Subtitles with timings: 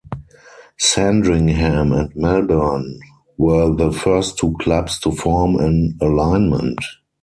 [0.79, 2.97] Sandringham and Melbourne
[3.37, 6.79] were the first two clubs to form an alignment.